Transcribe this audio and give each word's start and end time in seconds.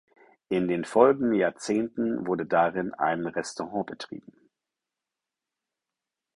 In 0.49 0.67
den 0.67 0.83
folgenden 0.83 1.35
Jahrzehnten 1.35 2.25
wurde 2.25 2.47
darin 2.47 2.91
ein 2.95 3.27
Restaurant 3.27 3.85
betrieben. 3.85 4.33